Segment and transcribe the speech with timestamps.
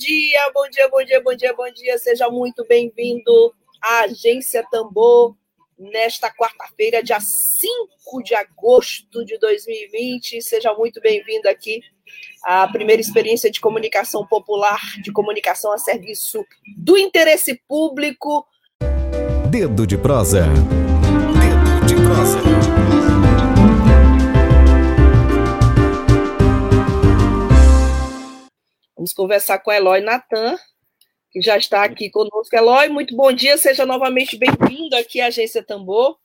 [0.00, 1.98] Dia, bom dia, bom dia, bom dia, bom dia.
[1.98, 5.36] Seja muito bem-vindo à Agência Tambor
[5.78, 10.40] nesta quarta-feira, dia 5 de agosto de 2020.
[10.40, 11.82] Seja muito bem-vindo aqui
[12.42, 16.42] à primeira experiência de comunicação popular, de comunicação a serviço
[16.78, 18.46] do interesse público.
[19.50, 20.46] Dedo de prosa.
[20.46, 22.59] Dedo de prosa.
[29.00, 30.58] Vamos conversar com Eloy Natan,
[31.30, 32.54] que já está aqui conosco.
[32.54, 36.18] Eloy, muito bom dia, seja novamente bem-vindo aqui à Agência Tambor.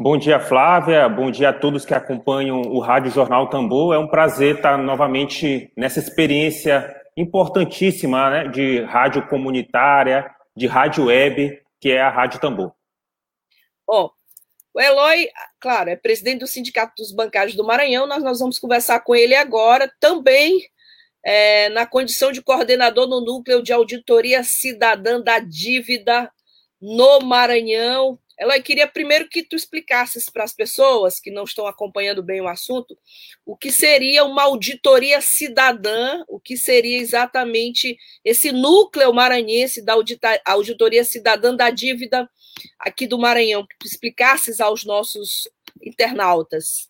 [0.00, 1.06] Bom dia, Flávia.
[1.06, 3.94] Bom dia a todos que acompanham o Rádio Jornal Tambor.
[3.94, 11.60] É um prazer estar novamente nessa experiência importantíssima né, de rádio comunitária, de rádio web,
[11.78, 12.72] que é a Rádio Tambor.
[13.86, 14.08] Ó,
[14.72, 15.28] o Eloy,
[15.60, 18.06] claro, é presidente do Sindicato dos Bancários do Maranhão.
[18.06, 19.92] Nós, nós vamos conversar com ele agora.
[20.00, 20.71] Também
[21.24, 26.30] é, na condição de coordenador no núcleo de auditoria cidadã da dívida
[26.80, 28.18] no Maranhão.
[28.38, 32.48] Ela queria primeiro que tu explicasses para as pessoas que não estão acompanhando bem o
[32.48, 32.96] assunto
[33.44, 39.94] o que seria uma auditoria cidadã, o que seria exatamente esse núcleo maranhense da
[40.44, 42.28] auditoria cidadã da dívida
[42.78, 45.48] aqui do Maranhão, que tu explicasses aos nossos
[45.82, 46.88] internautas.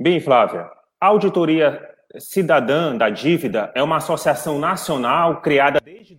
[0.00, 1.88] Bem, Flávia, a auditoria
[2.18, 6.18] Cidadã da Dívida é uma associação nacional criada desde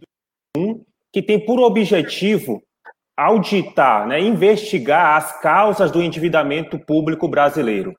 [0.56, 2.64] 2001 que tem por objetivo
[3.18, 7.94] auditar, né, investigar as causas do endividamento público brasileiro.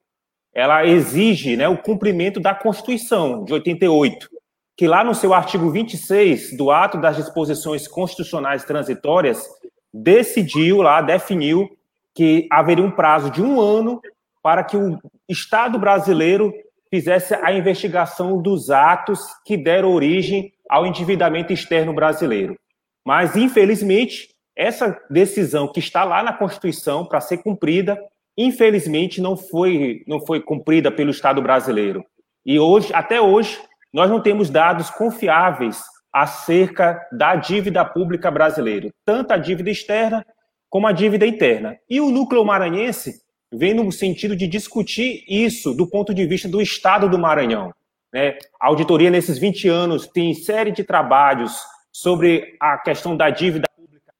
[0.55, 4.29] Ela exige né, o cumprimento da Constituição de 88,
[4.77, 9.47] que lá no seu artigo 26 do ato das disposições constitucionais transitórias
[9.93, 11.69] decidiu lá, definiu
[12.15, 14.01] que haveria um prazo de um ano
[14.43, 14.99] para que o
[15.29, 16.53] Estado brasileiro
[16.93, 22.55] fizesse a investigação dos atos que deram origem ao endividamento externo brasileiro.
[23.03, 27.99] Mas, infelizmente, essa decisão que está lá na Constituição para ser cumprida,
[28.37, 32.05] infelizmente não foi, não foi cumprida pelo Estado brasileiro.
[32.45, 33.59] E hoje, até hoje,
[33.91, 35.83] nós não temos dados confiáveis
[36.13, 40.27] acerca da dívida pública brasileira, tanto a dívida externa
[40.69, 41.79] como a dívida interna.
[41.89, 46.61] E o núcleo maranhense vem no sentido de discutir isso do ponto de vista do
[46.61, 47.73] Estado do Maranhão.
[48.13, 48.39] Né?
[48.61, 51.59] A auditoria, nesses 20 anos, tem série de trabalhos
[51.93, 54.13] sobre a questão da dívida pública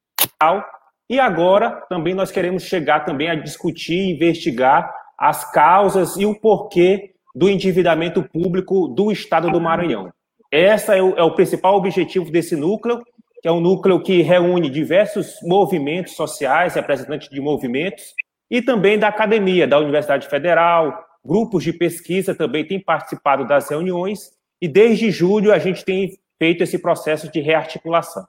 [1.09, 6.39] e agora também nós queremos chegar também a discutir e investigar as causas e o
[6.39, 10.13] porquê do endividamento público do Estado do Maranhão.
[10.51, 13.03] Esse é o, é o principal objetivo desse núcleo,
[13.41, 18.15] que é um núcleo que reúne diversos movimentos sociais, representantes de movimentos,
[18.53, 24.31] e também da academia, da Universidade Federal, grupos de pesquisa também têm participado das reuniões,
[24.61, 28.29] e desde julho a gente tem feito esse processo de rearticulação.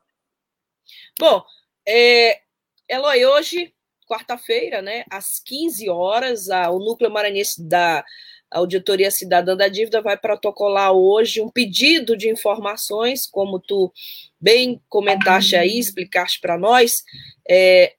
[1.20, 1.44] Bom,
[1.86, 2.40] é,
[2.88, 3.74] Eloy, hoje,
[4.08, 8.06] quarta-feira, né, às 15 horas, a, o Núcleo Maranhense da
[8.50, 13.92] Auditoria Cidadã da Dívida vai protocolar hoje um pedido de informações, como tu
[14.40, 17.04] bem comentaste aí, explicaste para nós,
[17.50, 17.94] é,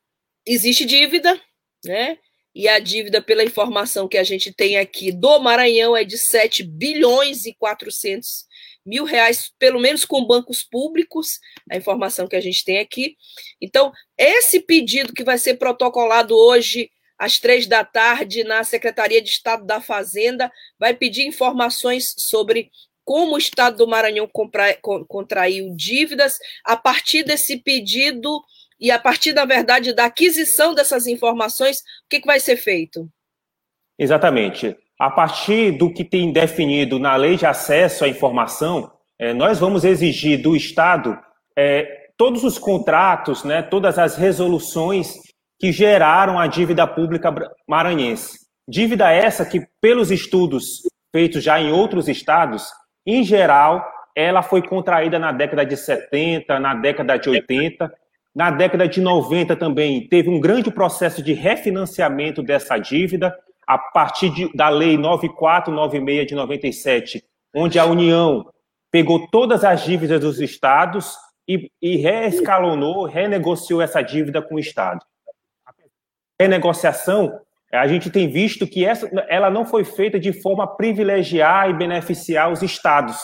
[0.46, 1.38] existe dívida,
[1.84, 2.18] né?
[2.54, 6.62] E a dívida, pela informação que a gente tem aqui do Maranhão, é de 7
[6.62, 8.44] bilhões e 400
[8.86, 11.40] mil reais, pelo menos com bancos públicos,
[11.70, 13.16] a informação que a gente tem aqui.
[13.60, 19.30] Então, esse pedido que vai ser protocolado hoje, às três da tarde, na Secretaria de
[19.30, 22.70] Estado da Fazenda, vai pedir informações sobre
[23.04, 24.28] como o Estado do Maranhão
[25.08, 26.38] contraiu dívidas.
[26.64, 28.42] A partir desse pedido,
[28.80, 33.08] e a partir, da verdade, da aquisição dessas informações, o que, que vai ser feito?
[33.98, 34.76] Exatamente.
[34.98, 39.84] A partir do que tem definido na lei de acesso à informação, é, nós vamos
[39.84, 41.18] exigir do Estado
[41.56, 45.14] é, todos os contratos, né, todas as resoluções
[45.58, 47.32] que geraram a dívida pública
[47.66, 48.38] maranhense.
[48.68, 50.82] Dívida essa que, pelos estudos
[51.14, 52.66] feitos já em outros estados,
[53.06, 53.84] em geral,
[54.16, 57.92] ela foi contraída na década de 70, na década de 80,
[58.34, 63.36] na década de 90 também teve um grande processo de refinanciamento dessa dívida,
[63.66, 68.44] a partir de, da Lei 9496 de 97, onde a União
[68.90, 71.16] pegou todas as dívidas dos estados
[71.48, 75.04] e, e reescalonou, renegociou essa dívida com o Estado.
[75.64, 75.72] A
[76.40, 77.40] renegociação,
[77.72, 81.74] a gente tem visto que essa, ela não foi feita de forma a privilegiar e
[81.74, 83.16] beneficiar os estados.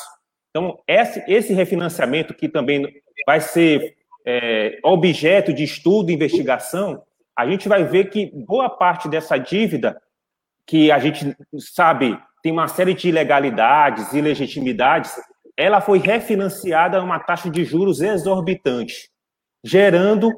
[0.51, 2.87] Então, esse, esse refinanciamento, que também
[3.27, 7.02] vai ser é, objeto de estudo e investigação,
[7.37, 10.00] a gente vai ver que boa parte dessa dívida,
[10.67, 15.12] que a gente sabe tem uma série de ilegalidades, ilegitimidades,
[15.56, 19.11] ela foi refinanciada a uma taxa de juros exorbitante,
[19.62, 20.31] gerando,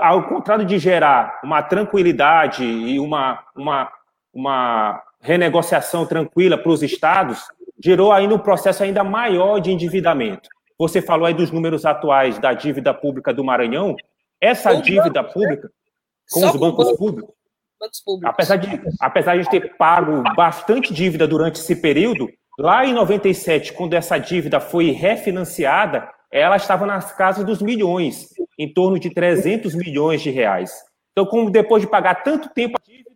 [0.00, 3.92] ao contrário de gerar uma tranquilidade e uma, uma,
[4.32, 7.46] uma renegociação tranquila para os estados,
[7.82, 10.48] gerou ainda um processo ainda maior de endividamento.
[10.82, 13.96] Você falou aí dos números atuais da dívida pública do Maranhão.
[14.40, 15.74] Essa dívida banco, pública, né?
[16.30, 17.34] com Só os bancos com públicos,
[18.04, 23.72] públicos, apesar de, apesar de ter pago bastante dívida durante esse período, Lá em 97,
[23.72, 29.74] quando essa dívida foi refinanciada, ela estava nas casas dos milhões, em torno de 300
[29.74, 30.72] milhões de reais.
[31.12, 33.10] Então, como depois de pagar tanto tempo a dívida,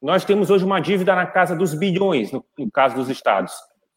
[0.00, 3.52] nós temos hoje uma dívida na casa dos bilhões, no, no caso dos estados.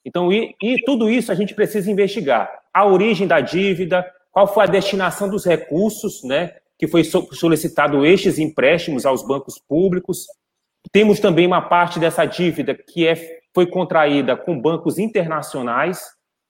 [0.06, 2.52] Então, e, e tudo isso a gente precisa investigar.
[2.74, 8.40] A origem da dívida, qual foi a destinação dos recursos, né, que foi solicitado estes
[8.40, 10.26] empréstimos aos bancos públicos.
[10.92, 16.02] Temos também uma parte dessa dívida que é foi contraída com bancos internacionais.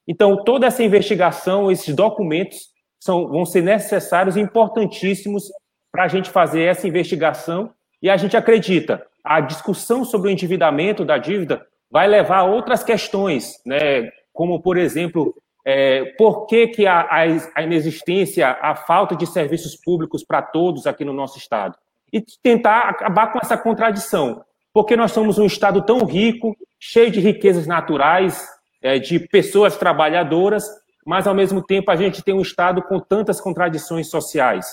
[0.08, 5.50] Então, toda essa investigação, esses documentos são, vão ser necessários e importantíssimos
[5.92, 7.70] para a gente fazer essa investigação.
[8.02, 12.82] E a gente acredita, a discussão sobre o endividamento da dívida vai levar a outras
[12.82, 14.10] questões, né?
[14.32, 15.34] como, por exemplo,
[15.64, 17.06] é, por que, que a,
[17.54, 21.76] a, inexistência, a falta de serviços públicos para todos aqui no nosso Estado.
[22.12, 24.44] E tentar acabar com essa contradição
[24.74, 28.44] porque nós somos um Estado tão rico, cheio de riquezas naturais,
[28.82, 30.64] é, de pessoas trabalhadoras,
[31.06, 34.66] mas ao mesmo tempo a gente tem um Estado com tantas contradições sociais.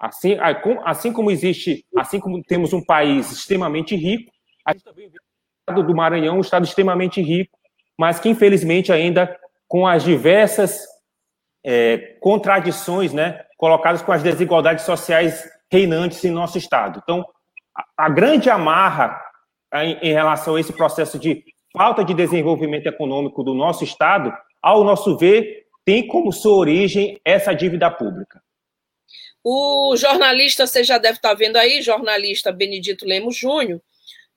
[0.00, 0.38] Assim,
[0.84, 4.32] assim como existe, assim como temos um país extremamente rico,
[4.66, 5.10] a gente também
[5.72, 7.56] do Maranhão um Estado extremamente rico,
[7.98, 10.86] mas que infelizmente ainda com as diversas
[11.64, 17.00] é, contradições, né, colocadas com as desigualdades sociais reinantes em nosso Estado.
[17.02, 17.24] Então,
[17.74, 19.18] a, a grande amarra
[19.74, 24.32] em, em relação a esse processo de falta de desenvolvimento econômico do nosso Estado,
[24.62, 28.42] ao nosso ver, tem como sua origem essa dívida pública.
[29.42, 33.80] O jornalista, você já deve estar vendo aí, jornalista Benedito Lemos Júnior,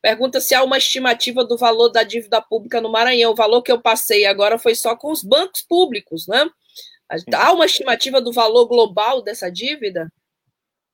[0.01, 3.31] pergunta se há uma estimativa do valor da dívida pública no Maranhão.
[3.31, 6.45] O valor que eu passei agora foi só com os bancos públicos, né?
[7.33, 10.07] Há uma estimativa do valor global dessa dívida?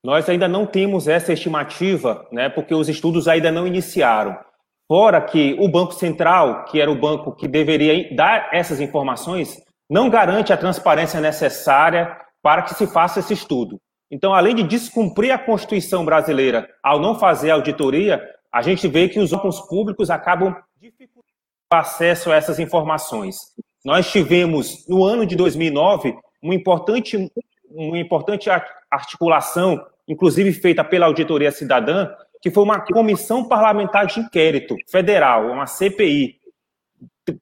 [0.06, 4.38] Nós ainda não temos essa estimativa, né, porque os estudos ainda não iniciaram.
[4.86, 10.10] Fora que o Banco Central, que era o banco que deveria dar essas informações, não
[10.10, 13.80] garante a transparência necessária para que se faça esse estudo.
[14.12, 18.22] Então, além de descumprir a Constituição brasileira ao não fazer auditoria,
[18.54, 21.34] a gente vê que os órgãos públicos acabam dificultando
[21.74, 23.38] o acesso a essas informações.
[23.84, 27.32] Nós tivemos, no ano de 2009, uma importante,
[27.72, 28.50] uma importante
[28.92, 32.10] articulação inclusive feita pela Auditoria Cidadã,
[32.42, 36.40] que foi uma comissão parlamentar de inquérito federal, uma CPI,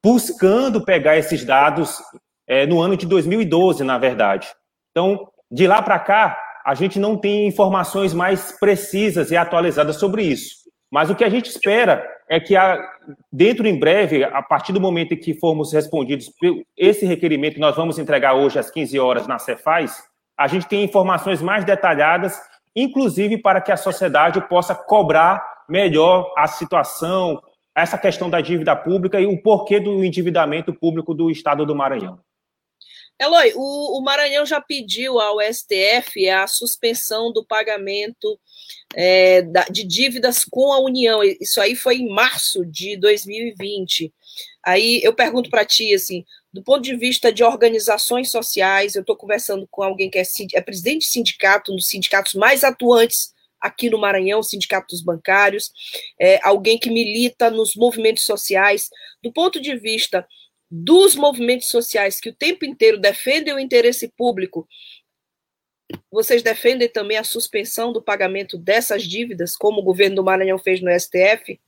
[0.02, 2.00] buscando pegar esses dados
[2.46, 4.48] é, no ano de 2012, na verdade.
[4.90, 10.22] Então, de lá para cá, a gente não tem informações mais precisas e atualizadas sobre
[10.22, 10.61] isso.
[10.92, 12.78] Mas o que a gente espera é que, a,
[13.32, 16.30] dentro em breve, a partir do momento em que formos respondidos
[16.76, 20.02] esse requerimento que nós vamos entregar hoje às 15 horas na Cefaz,
[20.38, 22.38] a gente tem informações mais detalhadas
[22.74, 27.40] inclusive para que a sociedade possa cobrar melhor a situação,
[27.74, 32.18] essa questão da dívida pública e o porquê do endividamento público do Estado do Maranhão.
[33.20, 38.38] Eloy, o, o Maranhão já pediu ao STF a suspensão do pagamento
[38.94, 41.22] é, de dívidas com a União.
[41.22, 44.12] Isso aí foi em março de 2020.
[44.64, 49.16] Aí eu pergunto para ti, assim, do ponto de vista de organizações sociais, eu estou
[49.16, 50.22] conversando com alguém que é,
[50.54, 55.02] é, presidente de sindicato, um dos sindicatos mais atuantes aqui no Maranhão, o Sindicato dos
[55.02, 55.70] Bancários,
[56.20, 58.90] é, alguém que milita nos movimentos sociais.
[59.22, 60.26] Do ponto de vista
[60.74, 64.66] dos movimentos sociais que o tempo inteiro defendem o interesse público,
[66.10, 70.80] vocês defendem também a suspensão do pagamento dessas dívidas, como o governo do Maranhão fez
[70.80, 71.60] no STF?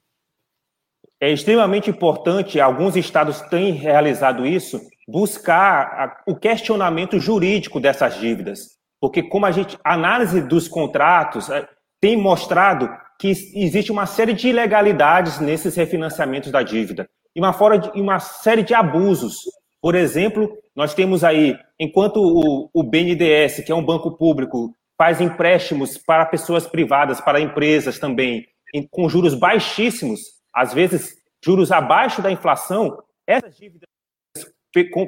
[1.20, 8.78] É extremamente importante, alguns estados têm realizado isso, buscar o questionamento jurídico dessas dívidas.
[8.98, 11.68] Porque como a gente, a análise dos contratos é,
[12.00, 12.88] tem mostrado
[13.20, 18.18] que existe uma série de ilegalidades nesses refinanciamentos da dívida e uma, fora de, uma
[18.20, 19.42] série de abusos.
[19.80, 25.20] Por exemplo, Nós temos aí, enquanto o, o BNDES, que é um banco público, faz
[25.20, 28.46] empréstimos para pessoas privadas, para empresas também,
[28.90, 30.20] com juros baixíssimos,
[30.52, 33.88] às vezes juros abaixo da inflação, essas dívidas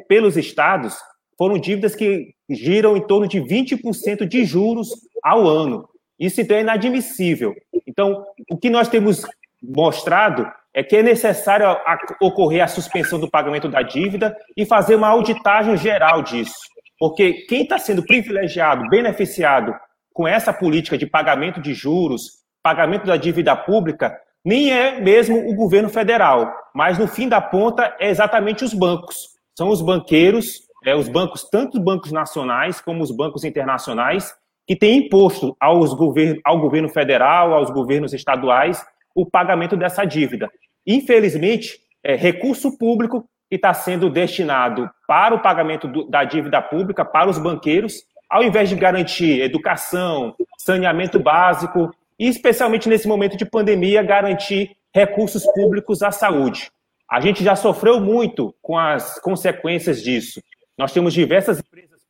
[0.08, 0.96] pelos estados
[1.36, 4.88] foram dívidas que giram em torno de 20% de juros
[5.22, 5.88] ao ano.
[6.18, 7.54] Isso então é inadmissível.
[7.86, 9.22] Então, o que nós temos
[9.62, 11.74] mostrado é que é necessário
[12.20, 16.54] ocorrer a suspensão do pagamento da dívida e fazer uma auditagem geral disso.
[16.98, 19.74] Porque quem está sendo privilegiado, beneficiado
[20.12, 24.14] com essa política de pagamento de juros, pagamento da dívida pública,
[24.44, 29.30] nem é mesmo o governo federal, mas no fim da ponta é exatamente os bancos.
[29.56, 34.30] São os banqueiros, é, os bancos, tanto os bancos nacionais como os bancos internacionais,
[34.66, 40.50] que têm imposto aos govern ao governo federal, aos governos estaduais, o pagamento dessa dívida.
[40.86, 47.04] Infelizmente, é recurso público que está sendo destinado para o pagamento do, da dívida pública
[47.04, 53.44] para os banqueiros, ao invés de garantir educação, saneamento básico e, especialmente nesse momento de
[53.44, 56.70] pandemia, garantir recursos públicos à saúde.
[57.08, 60.40] A gente já sofreu muito com as consequências disso.
[60.76, 62.00] Nós temos diversas empresas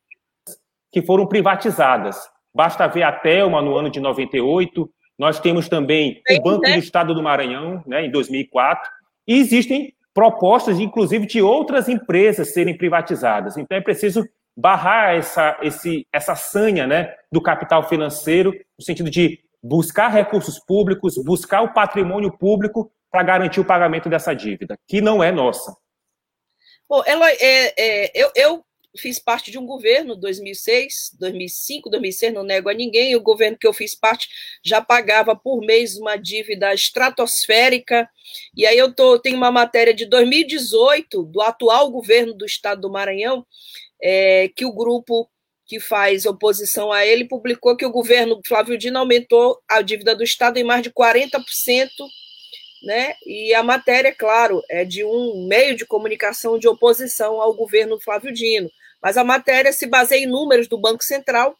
[0.91, 2.17] que foram privatizadas.
[2.53, 7.13] Basta ver a Telma no ano de 98, nós temos também o Banco do Estado
[7.13, 8.89] do Maranhão, né, em 2004,
[9.27, 13.57] e existem propostas, inclusive, de outras empresas serem privatizadas.
[13.57, 19.39] Então, é preciso barrar essa, esse, essa sanha né, do capital financeiro, no sentido de
[19.61, 25.23] buscar recursos públicos, buscar o patrimônio público para garantir o pagamento dessa dívida, que não
[25.23, 25.75] é nossa.
[26.89, 28.63] Bom, Eloy, é, é, eu, eu
[28.97, 33.67] fiz parte de um governo 2006, 2005, 2006, não nego a ninguém, o governo que
[33.67, 34.27] eu fiz parte
[34.63, 38.09] já pagava por mês uma dívida estratosférica.
[38.55, 42.91] E aí eu tô, tenho uma matéria de 2018 do atual governo do estado do
[42.91, 43.45] Maranhão,
[44.01, 45.29] é, que o grupo
[45.67, 50.23] que faz oposição a ele publicou que o governo Flávio Dino aumentou a dívida do
[50.23, 51.41] estado em mais de 40%.
[52.83, 53.15] Né?
[53.25, 58.31] E a matéria, claro, é de um meio de comunicação de oposição ao governo Flávio
[58.31, 58.71] Dino.
[59.01, 61.55] Mas a matéria se baseia em números do Banco Central,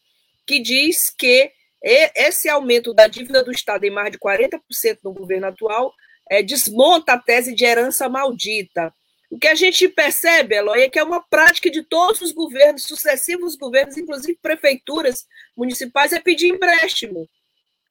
[0.45, 1.51] que diz que
[1.83, 5.93] esse aumento da dívida do Estado em mais de 40% no governo atual
[6.29, 8.93] é, desmonta a tese de herança maldita.
[9.29, 12.83] O que a gente percebe, Eloy, é que é uma prática de todos os governos,
[12.83, 15.25] sucessivos governos, inclusive prefeituras
[15.55, 17.29] municipais, é pedir empréstimo.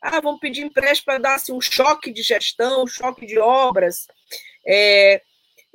[0.00, 4.06] Ah, vamos pedir empréstimo para dar assim, um choque de gestão, um choque de obras.
[4.66, 5.20] É,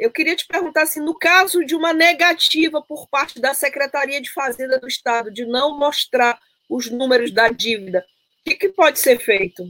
[0.02, 4.32] eu queria te perguntar assim, no caso de uma negativa por parte da Secretaria de
[4.32, 9.20] Fazenda do Estado de não mostrar os números da dívida, o que, que pode ser
[9.20, 9.64] feito?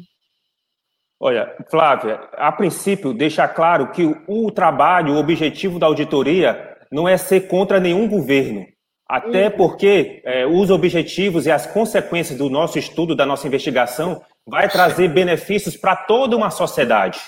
[1.19, 7.17] Olha, Flávia, a princípio, deixar claro que o trabalho, o objetivo da auditoria não é
[7.17, 8.65] ser contra nenhum governo.
[9.09, 9.57] Até uhum.
[9.57, 15.09] porque é, os objetivos e as consequências do nosso estudo, da nossa investigação, vai trazer
[15.09, 17.19] benefícios para toda uma sociedade.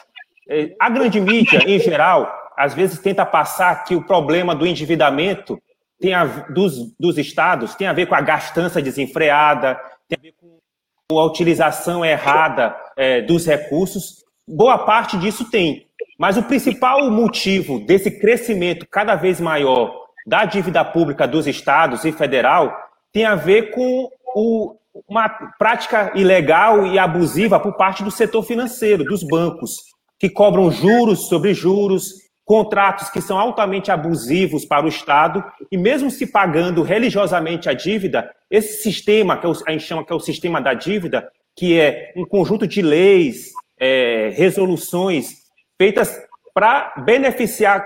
[0.49, 5.61] É, a grande mídia, em geral, às vezes tenta passar que o problema do endividamento
[5.99, 10.35] tem a, dos, dos estados tem a ver com a gastança desenfreada, tem a ver
[10.39, 14.23] com a utilização errada é, dos recursos.
[14.47, 15.87] Boa parte disso tem.
[16.17, 22.11] Mas o principal motivo desse crescimento cada vez maior da dívida pública dos estados e
[22.11, 22.75] federal
[23.11, 24.75] tem a ver com o,
[25.07, 29.77] uma prática ilegal e abusiva por parte do setor financeiro, dos bancos,
[30.19, 36.11] que cobram juros sobre juros, contratos que são altamente abusivos para o Estado, e mesmo
[36.11, 40.61] se pagando religiosamente a dívida, esse sistema, que a gente chama que é o sistema
[40.61, 45.43] da dívida, que é um conjunto de leis, é, resoluções
[45.77, 46.15] feitas
[46.53, 47.85] para beneficiar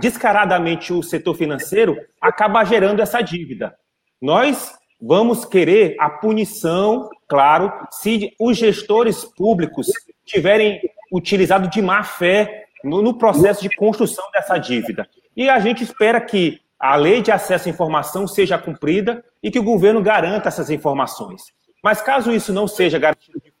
[0.00, 3.74] descaradamente o setor financeiro, acaba gerando essa dívida.
[4.20, 9.86] Nós vamos querer a punição, claro, se os gestores públicos
[10.24, 10.80] tiverem
[11.12, 15.08] utilizado de má fé no, no processo de construção dessa dívida.
[15.36, 19.58] E a gente espera que a lei de acesso à informação seja cumprida e que
[19.58, 21.42] o governo garanta essas informações.
[21.82, 23.52] Mas caso isso não seja garantido de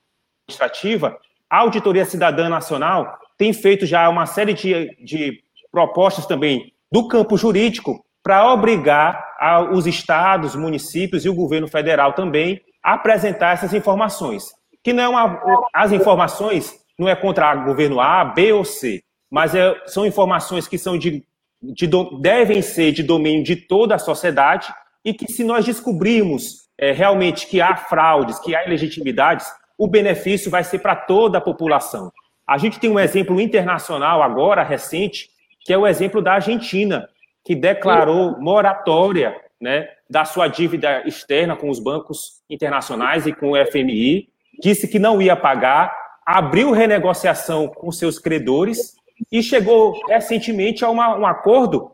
[0.46, 7.08] administrativa, a Auditoria Cidadã Nacional tem feito já uma série de, de propostas também do
[7.08, 13.52] campo jurídico para obrigar a, os estados, municípios e o governo federal também a apresentar
[13.52, 14.52] essas informações.
[14.82, 15.40] Que não é uma,
[15.72, 19.03] as informações não é contra o governo A, B ou C
[19.34, 21.26] mas é, são informações que são de,
[21.60, 24.72] de, devem ser de domínio de toda a sociedade
[25.04, 29.44] e que se nós descobrirmos é, realmente que há fraudes, que há ilegitimidades,
[29.76, 32.12] o benefício vai ser para toda a população.
[32.46, 35.28] A gente tem um exemplo internacional agora, recente,
[35.64, 37.08] que é o exemplo da Argentina,
[37.44, 43.66] que declarou moratória né, da sua dívida externa com os bancos internacionais e com o
[43.66, 44.28] FMI,
[44.62, 45.92] disse que não ia pagar,
[46.24, 48.94] abriu renegociação com seus credores
[49.30, 51.92] e chegou recentemente a uma, um acordo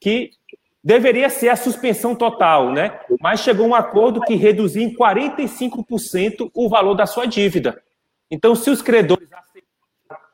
[0.00, 0.30] que
[0.82, 2.98] deveria ser a suspensão total, né?
[3.20, 7.80] Mas chegou um acordo que reduziu em 45% o valor da sua dívida.
[8.30, 9.28] Então, se os credores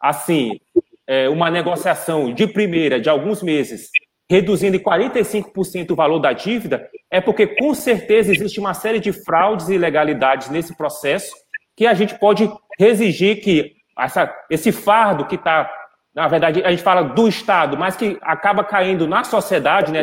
[0.00, 0.61] assim
[1.07, 3.90] é, uma negociação de primeira de alguns meses,
[4.28, 9.12] reduzindo em 45% o valor da dívida, é porque com certeza existe uma série de
[9.12, 11.35] fraudes e ilegalidades nesse processo
[11.76, 15.71] que a gente pode exigir que essa, esse fardo que está
[16.16, 20.02] na verdade, a gente fala do Estado, mas que acaba caindo na sociedade, né,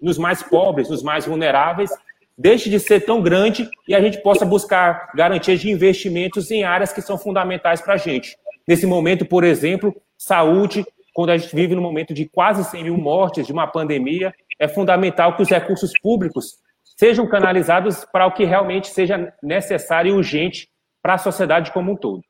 [0.00, 1.90] nos mais pobres, nos mais vulneráveis,
[2.36, 6.94] deixe de ser tão grande e a gente possa buscar garantias de investimentos em áreas
[6.94, 8.38] que são fundamentais para a gente.
[8.66, 12.96] Nesse momento, por exemplo, saúde, quando a gente vive num momento de quase 100 mil
[12.96, 16.54] mortes, de uma pandemia, é fundamental que os recursos públicos
[16.96, 20.70] sejam canalizados para o que realmente seja necessário e urgente
[21.02, 22.22] para a sociedade como um todo.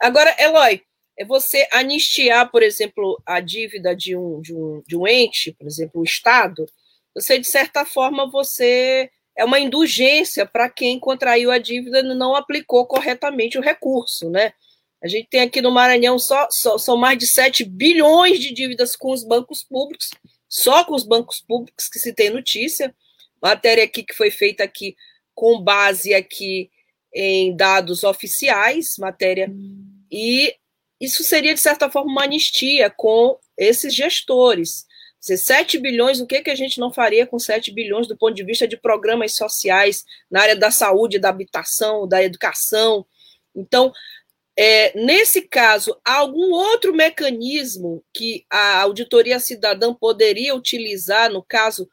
[0.00, 0.82] Agora, Eloy,
[1.16, 5.66] é você anistiar, por exemplo, a dívida de um, de um, de um ente, por
[5.66, 6.66] exemplo, o Estado,
[7.14, 12.34] você, de certa forma, você é uma indulgência para quem contraiu a dívida e não
[12.34, 14.52] aplicou corretamente o recurso, né?
[15.02, 18.96] A gente tem aqui no Maranhão só, só são mais de 7 bilhões de dívidas
[18.96, 20.10] com os bancos públicos,
[20.48, 22.94] só com os bancos públicos que se tem notícia.
[23.40, 24.96] Matéria aqui que foi feita aqui
[25.34, 26.70] com base aqui
[27.12, 29.52] em dados oficiais, matéria
[30.10, 30.54] e
[31.00, 34.86] isso seria, de certa forma, uma anistia com esses gestores.
[35.20, 38.34] Dizer, 7 bilhões, o que, que a gente não faria com 7 bilhões do ponto
[38.34, 43.06] de vista de programas sociais na área da saúde, da habitação, da educação?
[43.54, 43.92] Então,
[44.56, 51.88] é, nesse caso, há algum outro mecanismo que a auditoria cidadã poderia utilizar, no caso,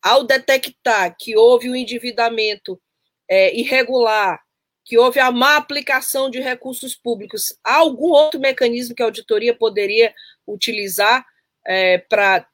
[0.00, 2.80] ao detectar que houve um endividamento
[3.28, 4.45] é, irregular
[4.86, 7.58] que houve a má aplicação de recursos públicos.
[7.62, 10.14] Há algum outro mecanismo que a auditoria poderia
[10.46, 11.26] utilizar
[11.66, 12.46] é, para,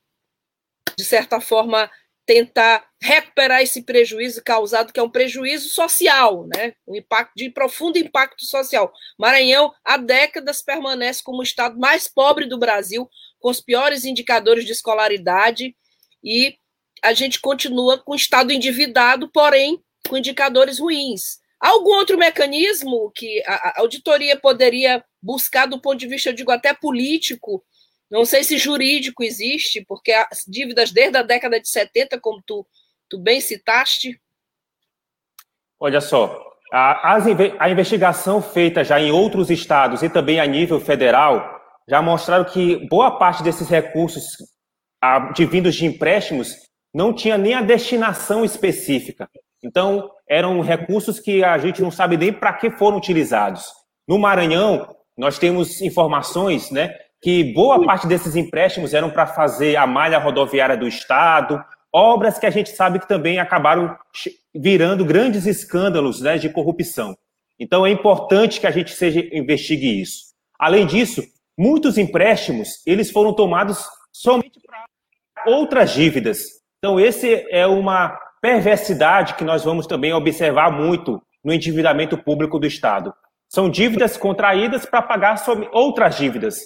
[0.96, 1.90] de certa forma,
[2.24, 6.72] tentar recuperar esse prejuízo causado, que é um prejuízo social, né?
[6.88, 8.90] um impacto de profundo impacto social.
[9.18, 14.64] Maranhão, há décadas, permanece como o estado mais pobre do Brasil, com os piores indicadores
[14.64, 15.76] de escolaridade,
[16.24, 16.56] e
[17.02, 21.41] a gente continua com o estado endividado, porém com indicadores ruins.
[21.62, 26.74] Algum outro mecanismo que a auditoria poderia buscar do ponto de vista, eu digo, até
[26.74, 27.64] político,
[28.10, 32.66] não sei se jurídico existe, porque as dívidas desde a década de 70, como tu,
[33.08, 34.20] tu bem citaste.
[35.78, 37.16] Olha só, a,
[37.60, 42.88] a investigação feita já em outros estados e também a nível federal já mostraram que
[42.88, 44.36] boa parte desses recursos
[45.00, 46.56] advindos de empréstimos
[46.92, 49.30] não tinha nem a destinação específica.
[49.62, 53.64] Então, eram recursos que a gente não sabe nem para que foram utilizados.
[54.08, 59.86] No Maranhão, nós temos informações né, que boa parte desses empréstimos eram para fazer a
[59.86, 63.96] malha rodoviária do Estado, obras que a gente sabe que também acabaram
[64.54, 67.16] virando grandes escândalos né, de corrupção.
[67.58, 70.32] Então, é importante que a gente seja, investigue isso.
[70.58, 71.22] Além disso,
[71.56, 74.84] muitos empréstimos eles foram tomados somente para
[75.46, 76.46] outras dívidas.
[76.78, 82.66] Então, esse é uma perversidade que nós vamos também observar muito no endividamento público do
[82.66, 83.14] Estado.
[83.48, 85.36] São dívidas contraídas para pagar
[85.72, 86.56] outras dívidas.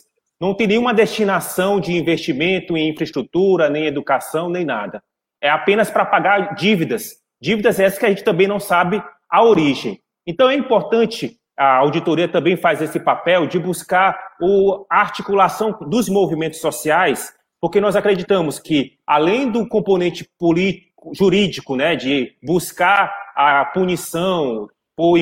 [0.41, 5.03] Não tem nenhuma destinação de investimento em infraestrutura, nem educação, nem nada.
[5.41, 7.17] É apenas para pagar dívidas.
[7.41, 10.01] Dívidas essas que a gente também não sabe a origem.
[10.27, 14.19] Então é importante, a auditoria também faz esse papel de buscar
[14.91, 21.95] a articulação dos movimentos sociais, porque nós acreditamos que, além do componente político, jurídico, né,
[21.97, 25.19] de buscar a punição por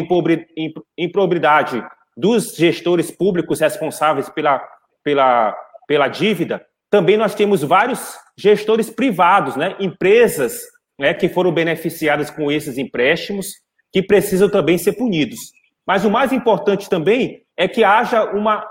[0.96, 1.84] improbidade
[2.16, 4.62] dos gestores públicos responsáveis pela,
[5.02, 5.56] pela,
[5.86, 10.60] pela dívida, também nós temos vários gestores privados, né, empresas
[10.98, 13.54] né, que foram beneficiadas com esses empréstimos,
[13.92, 15.52] que precisam também ser punidos.
[15.86, 18.68] Mas o mais importante também é que haja uma,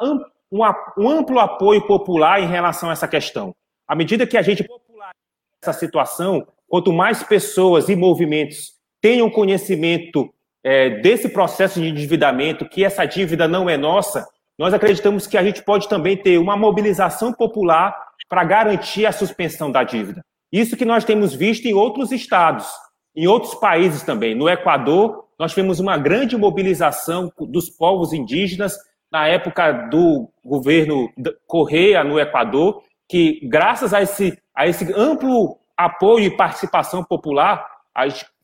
[0.52, 3.56] uma, um amplo apoio popular em relação a essa questão.
[3.88, 5.14] À medida que a gente populariza
[5.62, 10.34] essa situação, quanto mais pessoas e movimentos tenham conhecimento
[10.64, 14.26] é, desse processo de endividamento, que essa dívida não é nossa,
[14.58, 17.96] nós acreditamos que a gente pode também ter uma mobilização popular
[18.28, 20.26] para garantir a suspensão da dívida.
[20.52, 22.68] Isso que nós temos visto em outros estados,
[23.16, 24.34] em outros países também.
[24.34, 28.76] No Equador, nós tivemos uma grande mobilização dos povos indígenas
[29.12, 31.08] na época do governo
[31.46, 37.66] Correia no Equador, que graças a esse a esse amplo apoio e participação popular,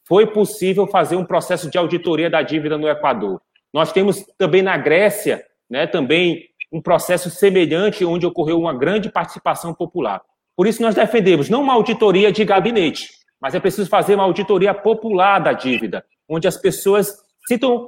[0.08, 3.42] foi possível fazer um processo de auditoria da dívida no Equador.
[3.74, 9.74] Nós temos também na Grécia, né, também um processo semelhante onde ocorreu uma grande participação
[9.74, 10.22] popular.
[10.56, 14.74] Por isso nós defendemos não uma auditoria de gabinete, mas é preciso fazer uma auditoria
[14.74, 17.16] popular da dívida, onde as pessoas
[17.48, 17.88] citam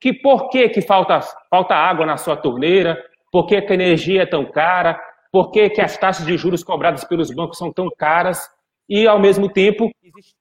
[0.00, 4.22] que por que, que falta, falta água na sua torneira, por que, que a energia
[4.22, 5.00] é tão cara,
[5.30, 8.48] por que, que as taxas de juros cobradas pelos bancos são tão caras
[8.92, 10.34] e, ao mesmo tempo, existem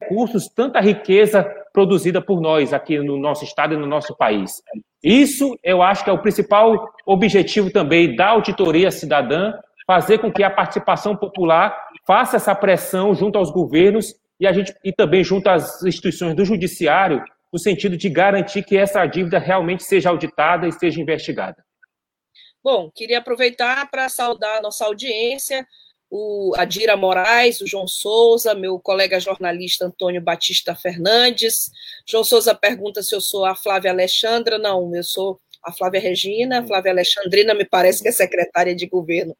[0.00, 1.42] recursos, tanta riqueza
[1.72, 4.62] produzida por nós aqui no nosso estado e no nosso país.
[5.02, 9.52] Isso, eu acho que é o principal objetivo também da auditoria cidadã,
[9.84, 14.72] fazer com que a participação popular faça essa pressão junto aos governos e, a gente,
[14.84, 19.82] e também junto às instituições do judiciário, no sentido de garantir que essa dívida realmente
[19.82, 21.56] seja auditada e seja investigada.
[22.62, 25.66] Bom, queria aproveitar para saudar a nossa audiência,
[26.10, 31.70] o Adira Moraes, o João Souza, meu colega jornalista Antônio Batista Fernandes.
[32.06, 34.58] João Souza pergunta se eu sou a Flávia Alexandra.
[34.58, 36.60] Não, eu sou a Flávia Regina.
[36.60, 39.36] A Flávia Alexandrina me parece que é secretária de governo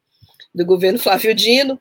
[0.53, 1.79] do governo Flávio Dino.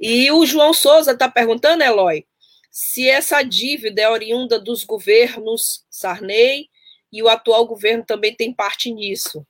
[0.00, 2.26] E o João Souza está perguntando, Eloy,
[2.70, 6.68] se essa dívida é oriunda dos governos Sarney
[7.12, 9.46] e o atual governo também tem parte nisso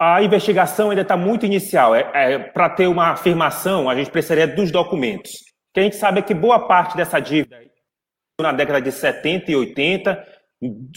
[0.00, 1.94] a investigação ainda está muito inicial.
[1.94, 5.32] É, é Para ter uma afirmação, a gente precisaria dos documentos.
[5.32, 7.60] O que a gente sabe é que boa parte dessa dívida,
[8.40, 10.26] na década de 70 e 80,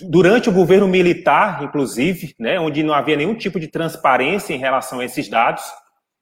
[0.09, 5.01] durante o governo militar, inclusive, né, onde não havia nenhum tipo de transparência em relação
[5.01, 5.63] a esses dados.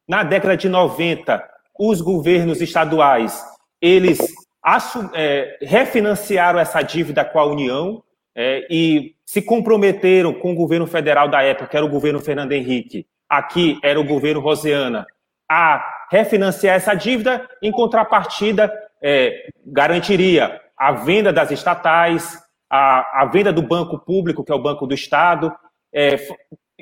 [0.09, 1.41] Na década de 90,
[1.79, 3.45] os governos estaduais,
[3.79, 4.19] eles
[5.13, 8.03] é, refinanciaram essa dívida com a União,
[8.35, 12.51] é, e se comprometeram com o governo federal da época, que era o governo Fernando
[12.51, 15.05] Henrique, aqui era o governo Roseana,
[15.49, 22.37] a refinanciar essa dívida, em contrapartida, é, garantiria a venda das estatais,
[22.69, 25.53] a, a, venda do banco público, que é o Banco do Estado,
[25.93, 26.15] é,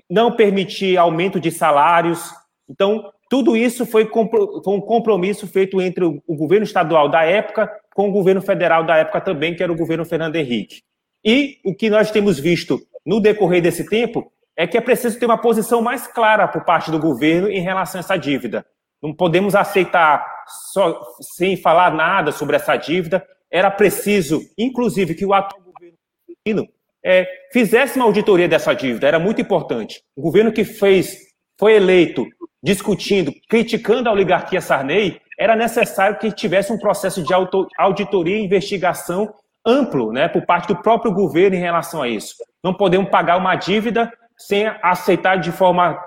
[0.10, 2.32] não permitir aumento de salários.
[2.70, 7.72] Então, tudo isso foi, foi um compromisso feito entre o, o governo estadual da época
[7.94, 10.82] com o governo federal da época também, que era o governo Fernando Henrique.
[11.24, 15.26] E o que nós temos visto no decorrer desse tempo é que é preciso ter
[15.26, 18.66] uma posição mais clara por parte do governo em relação a essa dívida.
[19.02, 20.26] Não podemos aceitar
[20.74, 21.02] só,
[21.38, 23.26] sem falar nada sobre essa dívida.
[23.50, 26.68] Era preciso, inclusive, que o atual governo
[27.04, 29.08] é, fizesse uma auditoria dessa dívida.
[29.08, 30.04] Era muito importante.
[30.16, 31.18] O governo que fez,
[31.58, 32.26] foi eleito
[32.62, 37.34] discutindo, criticando a oligarquia Sarney, era necessário que tivesse um processo de
[37.78, 39.34] auditoria e investigação
[39.66, 42.36] amplo né, por parte do próprio governo em relação a isso.
[42.64, 46.00] Não podemos pagar uma dívida sem aceitar de forma,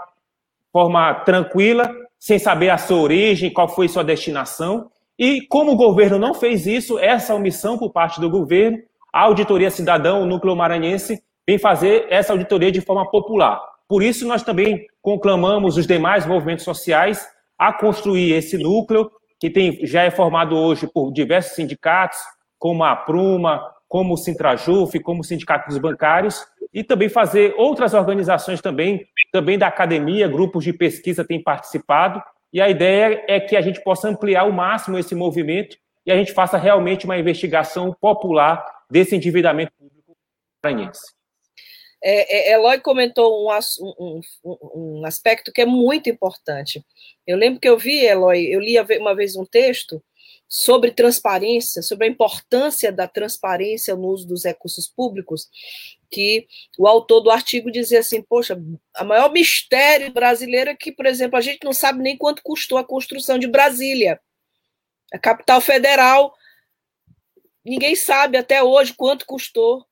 [0.73, 4.91] forma tranquila, sem saber a sua origem, qual foi sua destinação.
[5.19, 8.79] E como o governo não fez isso, essa omissão por parte do governo,
[9.13, 13.61] a Auditoria Cidadão, o Núcleo Maranhense, vem fazer essa auditoria de forma popular.
[13.87, 19.85] Por isso, nós também conclamamos os demais movimentos sociais a construir esse núcleo, que tem,
[19.85, 22.19] já é formado hoje por diversos sindicatos,
[22.63, 27.93] como a Pruma, como o Sintrajuf, como o Sindicato dos Bancários, e também fazer outras
[27.93, 32.23] organizações também, também da academia, grupos de pesquisa têm participado,
[32.53, 36.17] e a ideia é que a gente possa ampliar ao máximo esse movimento e a
[36.17, 40.17] gente faça realmente uma investigação popular desse endividamento público
[40.63, 41.03] maranhense.
[42.01, 43.59] É, é, Eloy comentou um,
[43.99, 44.21] um,
[44.75, 46.85] um, aspecto que é muito importante.
[47.27, 50.01] Eu lembro que eu vi, Eloy, eu li uma vez um texto
[50.55, 55.49] sobre transparência, sobre a importância da transparência no uso dos recursos públicos,
[56.11, 56.47] que
[56.79, 58.55] o autor do artigo dizia assim: poxa,
[59.01, 62.77] o maior mistério brasileiro é que, por exemplo, a gente não sabe nem quanto custou
[62.77, 64.21] a construção de Brasília,
[65.11, 66.35] a capital federal.
[67.65, 69.87] Ninguém sabe até hoje quanto custou,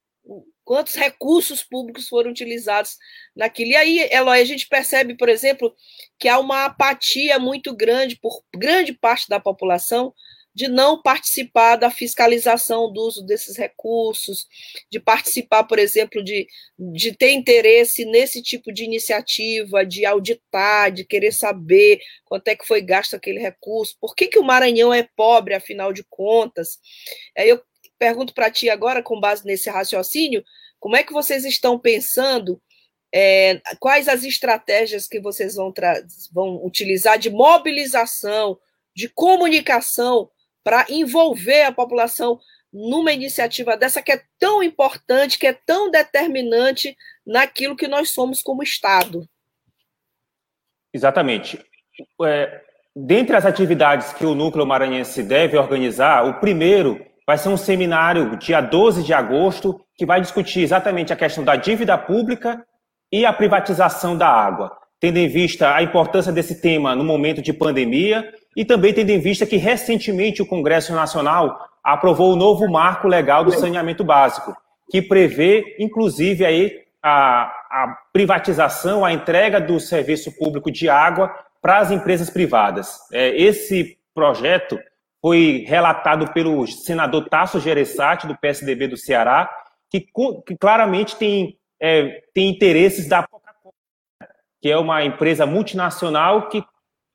[0.63, 2.99] quantos recursos públicos foram utilizados
[3.35, 3.71] naquilo.
[3.71, 5.75] E aí, Eloy, a gente percebe, por exemplo,
[6.19, 10.13] que há uma apatia muito grande por grande parte da população
[10.61, 14.47] de não participar da fiscalização do uso desses recursos,
[14.91, 16.47] de participar, por exemplo, de,
[16.79, 22.67] de ter interesse nesse tipo de iniciativa, de auditar, de querer saber quanto é que
[22.67, 26.79] foi gasto aquele recurso, por que, que o Maranhão é pobre, afinal de contas.
[27.35, 27.63] Eu
[27.99, 30.45] pergunto para ti agora, com base nesse raciocínio,
[30.79, 32.61] como é que vocês estão pensando
[33.11, 35.73] é, quais as estratégias que vocês vão,
[36.31, 38.59] vão utilizar de mobilização,
[38.95, 40.31] de comunicação
[40.63, 42.39] para envolver a população
[42.73, 46.97] numa iniciativa dessa que é tão importante, que é tão determinante
[47.27, 49.29] naquilo que nós somos como Estado.
[50.93, 51.59] Exatamente.
[52.25, 52.61] É,
[52.95, 58.37] dentre as atividades que o Núcleo Maranhense deve organizar, o primeiro vai ser um seminário
[58.37, 62.65] dia 12 de agosto, que vai discutir exatamente a questão da dívida pública
[63.13, 67.53] e a privatização da água, tendo em vista a importância desse tema no momento de
[67.53, 73.09] pandemia e também tendo em vista que recentemente o Congresso Nacional aprovou o novo marco
[73.09, 74.55] legal do saneamento básico,
[74.91, 81.79] que prevê, inclusive, aí a, a privatização, a entrega do serviço público de água para
[81.79, 82.99] as empresas privadas.
[83.13, 84.79] É, esse projeto
[85.21, 89.51] foi relatado pelo senador Tasso Gereissati, do PSDB do Ceará,
[89.91, 90.01] que,
[90.47, 93.75] que claramente tem, é, tem interesses da Coca-Cola,
[94.61, 96.65] que é uma empresa multinacional que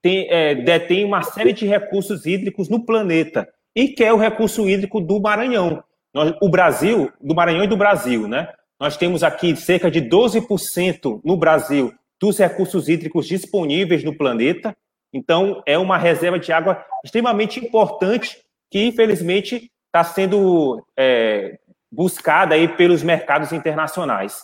[0.05, 5.01] tem, é, detém uma série de recursos hídricos no planeta e quer o recurso hídrico
[5.01, 5.83] do Maranhão.
[6.13, 8.47] Nós, o Brasil, do Maranhão e do Brasil, né?
[8.79, 11.91] Nós temos aqui cerca de 12% no Brasil
[12.21, 14.77] dos recursos hídricos disponíveis no planeta.
[15.11, 18.37] Então, é uma reserva de água extremamente importante
[18.69, 21.57] que, infelizmente, está sendo é,
[21.91, 24.39] buscada aí pelos mercados internacionais.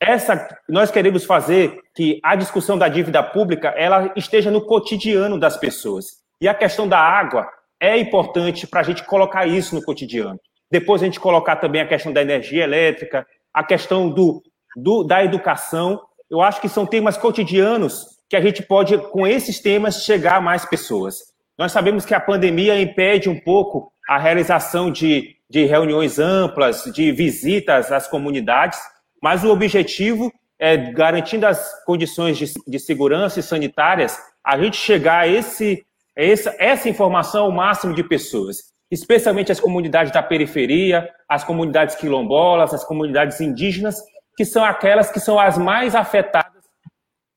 [0.00, 5.58] Essa, nós queremos fazer que a discussão da dívida pública ela esteja no cotidiano das
[5.58, 6.06] pessoas.
[6.40, 7.46] E a questão da água
[7.78, 10.40] é importante para a gente colocar isso no cotidiano.
[10.70, 14.42] Depois a gente colocar também a questão da energia elétrica, a questão do,
[14.74, 16.00] do, da educação.
[16.30, 20.40] Eu acho que são temas cotidianos que a gente pode, com esses temas, chegar a
[20.40, 21.16] mais pessoas.
[21.58, 27.12] Nós sabemos que a pandemia impede um pouco a realização de, de reuniões amplas, de
[27.12, 28.78] visitas às comunidades,
[29.22, 35.20] mas o objetivo é, garantindo as condições de, de segurança e sanitárias, a gente chegar
[35.20, 35.84] a esse,
[36.16, 42.74] essa, essa informação ao máximo de pessoas especialmente as comunidades da periferia, as comunidades quilombolas,
[42.74, 44.02] as comunidades indígenas,
[44.36, 46.64] que são aquelas que são as mais afetadas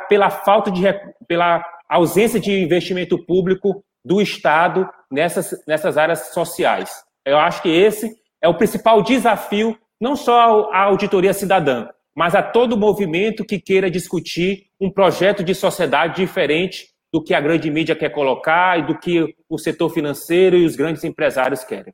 [0.09, 0.81] pela falta de
[1.27, 6.89] pela ausência de investimento público do Estado nessas, nessas áreas sociais.
[7.23, 12.43] Eu acho que esse é o principal desafio, não só à auditoria cidadã, mas a
[12.43, 17.95] todo movimento que queira discutir um projeto de sociedade diferente do que a grande mídia
[17.95, 21.93] quer colocar e do que o setor financeiro e os grandes empresários querem.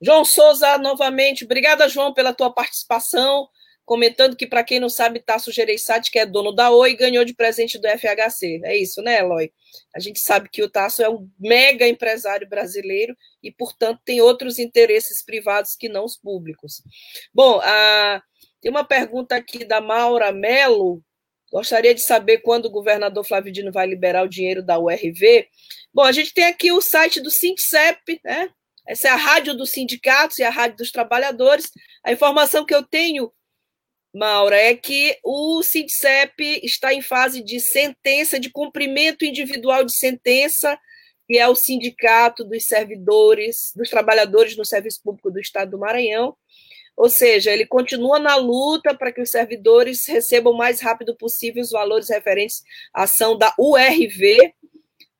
[0.00, 3.48] João Souza, novamente, obrigada, João, pela tua participação,
[3.84, 7.34] comentando que, para quem não sabe, Tasso Gereissati, que é dono da Oi, ganhou de
[7.34, 8.60] presente do FHC.
[8.64, 9.52] É isso, né, Eloy?
[9.94, 14.58] A gente sabe que o Tasso é um mega empresário brasileiro e, portanto, tem outros
[14.58, 16.82] interesses privados que não os públicos.
[17.34, 18.22] Bom, a...
[18.60, 21.02] tem uma pergunta aqui da Maura Melo,
[21.52, 25.46] Gostaria de saber quando o governador Flávio Dino vai liberar o dinheiro da URV.
[25.92, 28.48] Bom, a gente tem aqui o site do Sindicep, né?
[28.88, 31.70] Essa é a rádio dos sindicatos e a rádio dos trabalhadores.
[32.02, 33.30] A informação que eu tenho,
[34.14, 40.78] Maura, é que o Sindicep está em fase de sentença, de cumprimento individual de sentença,
[41.32, 46.36] que é o sindicato dos servidores, dos trabalhadores no serviço público do Estado do Maranhão.
[46.94, 51.62] Ou seja, ele continua na luta para que os servidores recebam o mais rápido possível
[51.62, 54.52] os valores referentes à ação da URV,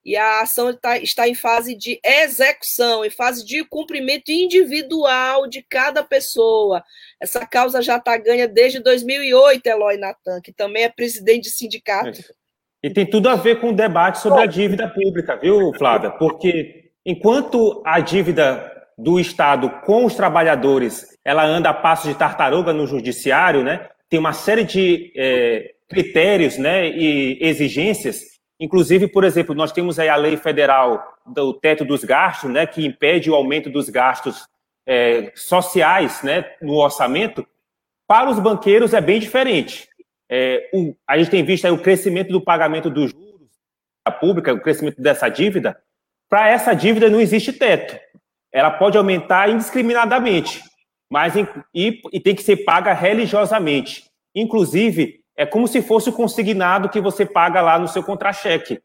[0.04, 5.62] e a ação está, está em fase de execução, em fase de cumprimento individual de
[5.62, 6.84] cada pessoa.
[7.18, 12.22] Essa causa já está ganha desde 2008, Eloy Natan, que também é presidente de sindicato.
[12.82, 16.10] E tem tudo a ver com o debate sobre a dívida pública, viu, Flávia?
[16.10, 22.72] Porque enquanto a dívida do Estado com os trabalhadores, ela anda a passo de tartaruga
[22.72, 23.88] no judiciário, né?
[24.10, 28.32] Tem uma série de é, critérios, né, e exigências.
[28.58, 32.84] Inclusive, por exemplo, nós temos aí a lei federal do teto dos gastos, né, que
[32.84, 34.46] impede o aumento dos gastos
[34.86, 37.46] é, sociais, né, no orçamento.
[38.06, 39.88] Para os banqueiros é bem diferente.
[40.34, 43.50] É, o, a gente tem visto aí o crescimento do pagamento dos juros
[44.06, 45.78] da pública, o crescimento dessa dívida.
[46.28, 47.98] Para essa dívida não existe teto
[48.52, 50.62] ela pode aumentar indiscriminadamente,
[51.10, 51.34] mas
[51.74, 54.04] e, e tem que ser paga religiosamente.
[54.34, 58.80] Inclusive, é como se fosse o consignado que você paga lá no seu contra-cheque.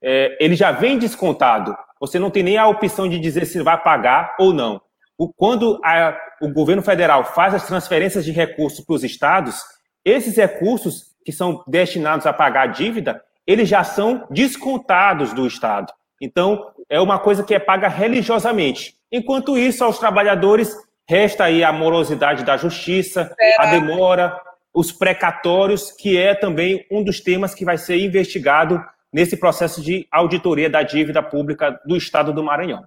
[0.00, 1.76] É, ele já vem descontado.
[2.00, 4.80] Você não tem nem a opção de dizer se vai pagar ou não.
[5.18, 9.60] O, quando a, o governo federal faz as transferências de recursos para os estados,
[10.04, 15.92] esses recursos que são destinados a pagar a dívida, eles já são descontados do estado.
[16.20, 18.96] Então, é uma coisa que é paga religiosamente.
[19.10, 24.40] Enquanto isso, aos trabalhadores resta aí a morosidade da justiça, a demora,
[24.72, 30.08] os precatórios, que é também um dos temas que vai ser investigado nesse processo de
[30.10, 32.84] auditoria da dívida pública do Estado do Maranhão.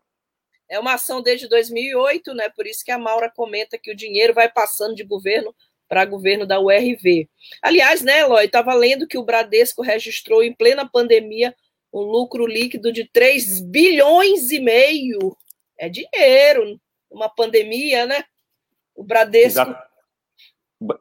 [0.69, 2.49] É uma ação desde 2008, né?
[2.49, 5.55] Por isso que a Maura comenta que o dinheiro vai passando de governo
[5.87, 7.27] para governo da URV.
[7.61, 11.55] Aliás, né, Eloy, estava lendo que o Bradesco registrou em plena pandemia
[11.93, 15.35] um lucro líquido de 3 bilhões e meio.
[15.79, 18.23] É dinheiro, uma pandemia, né?
[18.95, 19.61] O Bradesco.
[19.61, 19.87] Exato.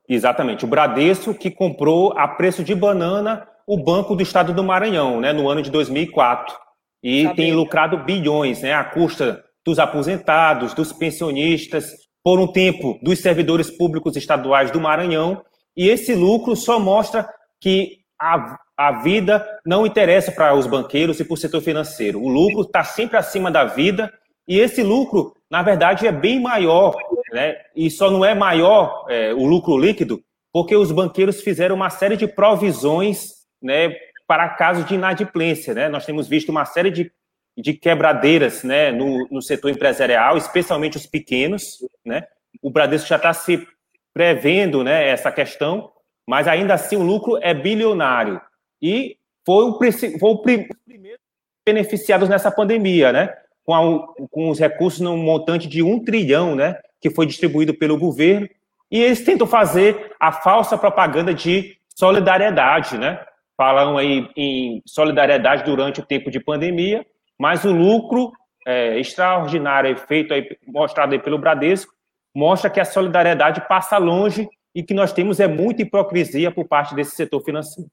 [0.09, 0.65] Exatamente.
[0.65, 5.33] O Bradesco que comprou a preço de banana o Banco do Estado do Maranhão, né,
[5.33, 6.57] no ano de 2004.
[7.03, 7.37] E Sabia.
[7.37, 13.71] tem lucrado bilhões, né, à custa dos aposentados, dos pensionistas, por um tempo dos servidores
[13.71, 15.45] públicos estaduais do Maranhão.
[15.77, 17.25] E esse lucro só mostra
[17.61, 22.21] que a, a vida não interessa para os banqueiros e para o setor financeiro.
[22.21, 24.13] O lucro está sempre acima da vida
[24.49, 26.97] e esse lucro, na verdade, é bem maior,
[27.33, 27.59] né?
[27.77, 30.21] E só não é maior é, o lucro líquido
[30.53, 33.95] porque os banqueiros fizeram uma série de provisões, né,
[34.27, 35.89] para casos de inadimplência, né?
[35.89, 37.09] Nós temos visto uma série de,
[37.57, 42.27] de quebradeiras, né, no, no setor empresarial, especialmente os pequenos, né?
[42.63, 43.67] O Bradesco já está se
[44.13, 45.91] prevendo, né, essa questão,
[46.27, 48.41] mas ainda assim o lucro é bilionário
[48.81, 49.79] e foi o,
[50.19, 51.19] foi o primeiro
[51.65, 53.35] beneficiados nessa pandemia, né?
[53.67, 57.99] com, a, com os recursos num montante de um trilhão, né, que foi distribuído pelo
[57.99, 58.49] governo,
[58.91, 63.21] e eles tentam fazer a falsa propaganda de solidariedade, né?
[63.57, 67.05] Falam aí em solidariedade durante o tempo de pandemia,
[67.39, 68.33] mas o lucro
[68.67, 71.95] é, extraordinário feito aí, mostrado aí pelo Bradesco
[72.35, 76.95] mostra que a solidariedade passa longe e que nós temos é muita hipocrisia por parte
[76.95, 77.91] desse setor financeiro.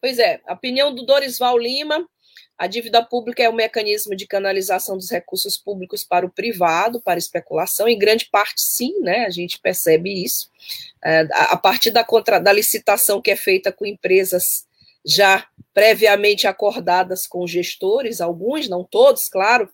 [0.00, 2.06] Pois é, a opinião do Dorisval Lima,
[2.58, 7.18] a dívida pública é um mecanismo de canalização dos recursos públicos para o privado, para
[7.18, 9.24] especulação, em grande parte sim, né?
[9.24, 10.50] A gente percebe isso.
[11.02, 14.66] É, a partir da, contra, da licitação que é feita com empresas
[15.04, 19.68] já previamente acordadas com gestores, alguns, não todos, claro.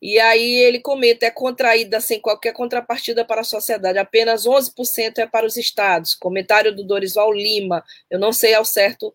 [0.00, 5.26] E aí ele comenta, é contraída sem qualquer contrapartida para a sociedade, apenas 11% é
[5.26, 6.14] para os estados.
[6.14, 9.14] Comentário do Dorisval Lima, eu não sei ao certo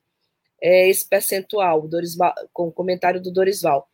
[0.62, 3.88] é, esse percentual, Dorisval, com o comentário do Dorisval.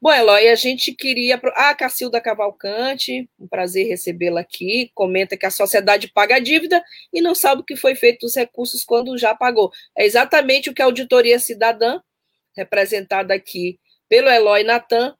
[0.00, 1.40] Bom, Eloy, a gente queria.
[1.54, 4.90] Ah, Cacilda Cavalcante, um prazer recebê-la aqui.
[4.94, 6.82] Comenta que a sociedade paga a dívida
[7.12, 9.70] e não sabe o que foi feito dos recursos quando já pagou.
[9.96, 12.00] É exatamente o que a Auditoria Cidadã,
[12.56, 15.14] representada aqui pelo Eloy Natan,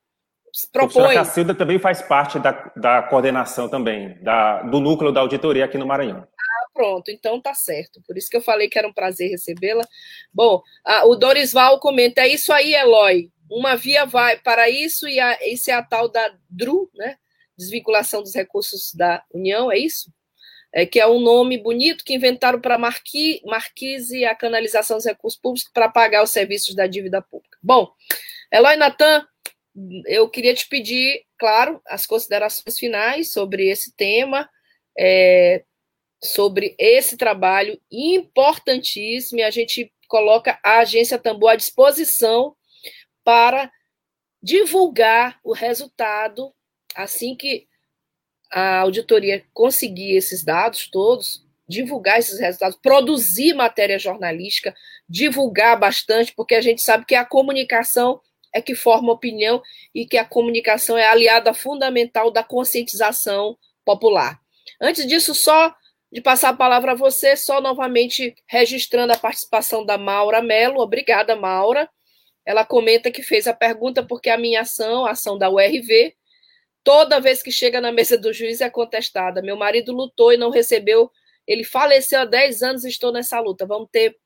[0.72, 1.16] propõe.
[1.16, 5.78] A Cacilda também faz parte da, da coordenação também, da, do núcleo da auditoria aqui
[5.78, 6.26] no Maranhão
[6.74, 8.02] pronto, então tá certo.
[8.06, 9.84] Por isso que eu falei que era um prazer recebê-la.
[10.32, 13.30] Bom, a, o Dorisval comenta: é isso aí, Eloy.
[13.50, 17.16] Uma via vai para isso e a, esse é a tal da DRU, né?
[17.56, 20.12] Desvinculação dos recursos da União, é isso?
[20.72, 25.40] É, que é um nome bonito que inventaram para Marqui, Marquise a canalização dos recursos
[25.40, 27.56] públicos para pagar os serviços da dívida pública.
[27.62, 27.92] Bom,
[28.52, 29.24] Eloy Natan,
[30.06, 34.48] eu queria te pedir, claro, as considerações finais sobre esse tema.
[34.98, 35.64] É,
[36.24, 42.56] sobre esse trabalho importantíssimo e a gente coloca a agência Tambor à disposição
[43.24, 43.72] para
[44.42, 46.54] divulgar o resultado
[46.94, 47.66] assim que
[48.52, 54.74] a auditoria conseguir esses dados todos, divulgar esses resultados, produzir matéria jornalística,
[55.08, 58.20] divulgar bastante, porque a gente sabe que a comunicação
[58.52, 59.60] é que forma opinião
[59.92, 64.38] e que a comunicação é aliada fundamental da conscientização popular.
[64.80, 65.74] Antes disso, só
[66.12, 70.80] de passar a palavra a você, só novamente registrando a participação da Maura Mello.
[70.80, 71.90] Obrigada, Maura.
[72.44, 76.14] Ela comenta que fez a pergunta porque a minha ação, a ação da URV,
[76.82, 79.42] toda vez que chega na mesa do juiz é contestada.
[79.42, 81.10] Meu marido lutou e não recebeu.
[81.46, 83.66] Ele faleceu há 10 anos e estou nessa luta.
[83.66, 84.16] Vamos ter,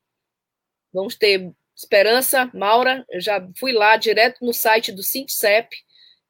[0.93, 3.05] vamos ter esperança, Maura.
[3.09, 5.75] Eu já fui lá direto no site do Sintcep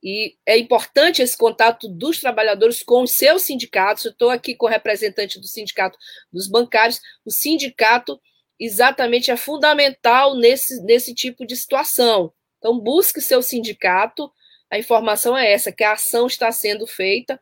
[0.01, 4.05] e é importante esse contato dos trabalhadores com os seus sindicatos.
[4.05, 5.97] Eu estou aqui com o representante do sindicato
[6.31, 7.01] dos bancários.
[7.25, 8.19] O sindicato
[8.59, 12.33] exatamente é fundamental nesse, nesse tipo de situação.
[12.57, 14.31] Então, busque seu sindicato.
[14.69, 17.39] A informação é essa, que a ação está sendo feita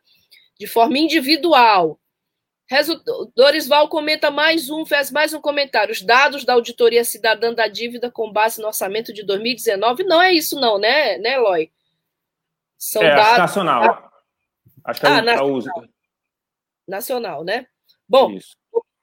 [0.58, 2.00] de forma individual.
[3.34, 5.90] Dorisval comenta mais um, faz mais um comentário.
[5.90, 10.04] Os dados da Auditoria Cidadã da Dívida com base no orçamento de 2019.
[10.04, 11.72] Não é isso, não, né, né, Eloy?
[12.76, 13.38] São é, dados.
[13.38, 14.12] Nacional.
[14.84, 15.84] Acho que é ah, nacional.
[16.86, 17.66] nacional, né?
[18.08, 18.56] Bom, Isso.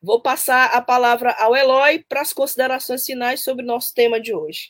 [0.05, 4.33] Vou passar a palavra ao Eloy para as considerações finais sobre o nosso tema de
[4.33, 4.69] hoje.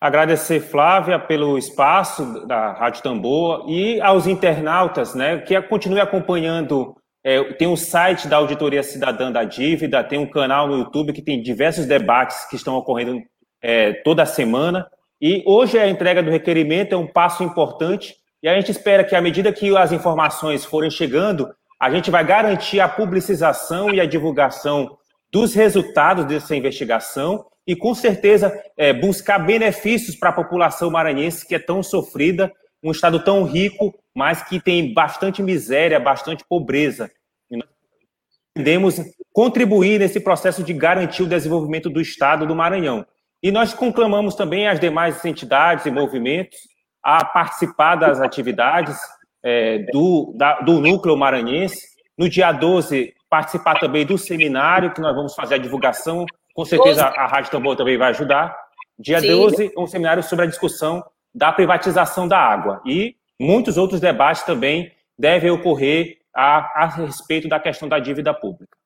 [0.00, 6.96] Agradecer, Flávia, pelo espaço da Rádio Tambor e aos internautas, né, que continuem acompanhando.
[7.24, 11.12] É, tem o um site da Auditoria Cidadã da Dívida, tem um canal no YouTube
[11.12, 13.22] que tem diversos debates que estão ocorrendo
[13.62, 14.88] é, toda semana.
[15.20, 19.14] E hoje a entrega do requerimento é um passo importante e a gente espera que,
[19.14, 21.48] à medida que as informações forem chegando,
[21.82, 24.96] a gente vai garantir a publicização e a divulgação
[25.32, 31.56] dos resultados dessa investigação e, com certeza, é, buscar benefícios para a população maranhense que
[31.56, 32.52] é tão sofrida,
[32.84, 37.10] um estado tão rico, mas que tem bastante miséria, bastante pobreza.
[37.50, 43.04] E nós contribuir nesse processo de garantir o desenvolvimento do estado do Maranhão.
[43.42, 46.60] E nós conclamamos também as demais entidades e movimentos
[47.02, 48.96] a participar das atividades
[49.42, 51.92] é, do, da, do núcleo maranhense.
[52.16, 56.26] No dia 12, participar também do seminário, que nós vamos fazer a divulgação.
[56.54, 58.56] Com certeza a Rádio Tambor também vai ajudar.
[58.98, 59.28] Dia Sim.
[59.28, 61.02] 12, um seminário sobre a discussão
[61.34, 62.82] da privatização da água.
[62.86, 68.76] E muitos outros debates também devem ocorrer a, a respeito da questão da dívida pública.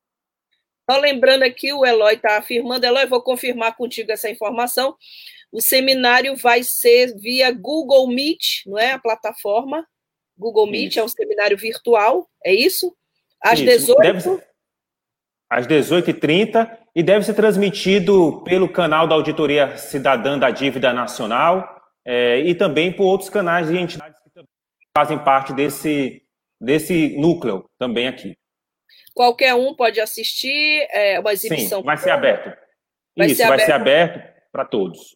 [0.88, 4.96] Só lembrando aqui, o Eloy está afirmando, Eloy, vou confirmar contigo essa informação.
[5.50, 8.92] O seminário vai ser via Google Meet, não é?
[8.92, 9.86] A plataforma.
[10.36, 11.00] Google Meet isso.
[11.00, 12.94] é um seminário virtual, é isso?
[13.42, 13.94] Às isso.
[13.94, 14.42] 18 deve
[15.48, 22.40] Às 18h30 e deve ser transmitido pelo canal da Auditoria Cidadã da Dívida Nacional é,
[22.40, 24.42] e também por outros canais e entidades que
[24.96, 26.22] fazem parte desse,
[26.60, 28.36] desse núcleo também aqui.
[29.14, 31.80] Qualquer um pode assistir, é uma exibição.
[31.80, 32.56] Sim, vai ser aberto.
[33.16, 34.22] Vai Isso, ser vai ser aberto
[34.52, 35.14] para todos.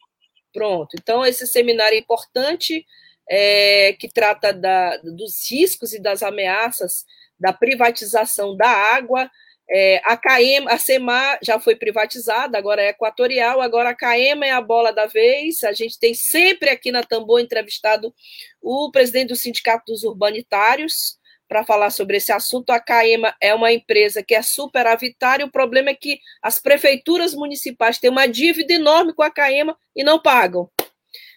[0.52, 0.88] Pronto.
[0.98, 2.84] Então, esse seminário é importante,
[3.30, 7.04] é, que trata da, dos riscos e das ameaças
[7.38, 9.30] da privatização da água.
[9.72, 14.50] É, a CAEMA, a CEMAR já foi privatizada, agora é equatorial, agora a CAEMA é
[14.50, 15.62] a bola da vez.
[15.62, 18.12] A gente tem sempre aqui na Tambor entrevistado
[18.60, 21.20] o presidente do Sindicato dos Urbanitários,
[21.50, 22.70] para falar sobre esse assunto.
[22.70, 27.98] A CAEMA é uma empresa que é superavitária, o problema é que as prefeituras municipais
[27.98, 30.70] têm uma dívida enorme com a CAEMA e não pagam.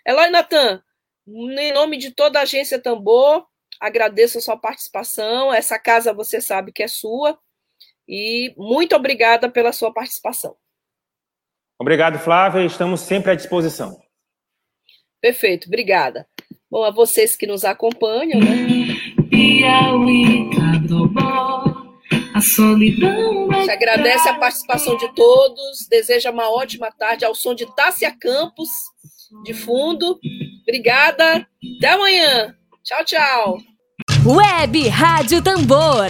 [0.05, 0.83] Eloy Natan,
[1.27, 3.45] em nome de toda a agência Tambor,
[3.79, 5.53] agradeço a sua participação.
[5.53, 7.37] Essa casa você sabe que é sua.
[8.07, 10.55] E muito obrigada pela sua participação.
[11.79, 12.65] Obrigado, Flávia.
[12.65, 14.01] Estamos sempre à disposição.
[15.21, 16.27] Perfeito, obrigada.
[16.69, 18.57] Bom, a vocês que nos acompanham, né?
[19.29, 20.49] Piauí,
[22.33, 23.47] a solidão.
[23.63, 28.69] Se agradece a participação de todos, deseja uma ótima tarde ao som de Tássia Campos,
[29.43, 30.19] de fundo.
[30.63, 31.45] Obrigada,
[31.77, 32.55] até amanhã.
[32.83, 33.57] Tchau, tchau.
[34.25, 36.07] Web Rádio Tambor,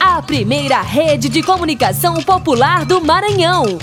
[0.00, 3.78] a primeira rede de comunicação popular do Maranhão.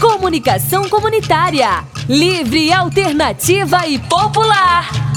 [0.00, 5.09] Comunicação comunitária, livre, alternativa e popular.